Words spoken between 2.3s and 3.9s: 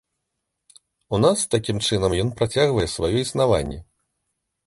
працягвае сваё існаванне.